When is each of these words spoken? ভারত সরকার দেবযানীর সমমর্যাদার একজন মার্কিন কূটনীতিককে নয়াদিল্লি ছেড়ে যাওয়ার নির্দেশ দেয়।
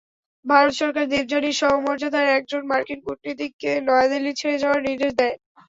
ভারত 0.45 0.73
সরকার 0.79 1.05
দেবযানীর 1.07 1.59
সমমর্যাদার 1.61 2.27
একজন 2.37 2.61
মার্কিন 2.71 2.99
কূটনীতিককে 3.05 3.71
নয়াদিল্লি 3.87 4.31
ছেড়ে 4.39 4.57
যাওয়ার 4.61 4.85
নির্দেশ 4.87 5.11
দেয়। 5.19 5.35